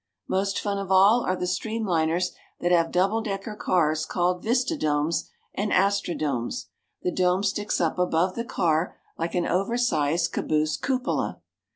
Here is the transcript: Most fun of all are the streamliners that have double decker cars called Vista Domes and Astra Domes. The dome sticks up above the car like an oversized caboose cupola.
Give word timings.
Most 0.27 0.59
fun 0.59 0.79
of 0.79 0.91
all 0.91 1.23
are 1.25 1.35
the 1.35 1.45
streamliners 1.45 2.31
that 2.59 2.71
have 2.71 2.91
double 2.91 3.21
decker 3.21 3.55
cars 3.55 4.03
called 4.03 4.41
Vista 4.41 4.75
Domes 4.75 5.29
and 5.53 5.71
Astra 5.71 6.15
Domes. 6.15 6.69
The 7.03 7.11
dome 7.11 7.43
sticks 7.43 7.79
up 7.79 7.99
above 7.99 8.33
the 8.33 8.43
car 8.43 8.97
like 9.19 9.35
an 9.35 9.45
oversized 9.45 10.31
caboose 10.31 10.75
cupola. 10.75 11.39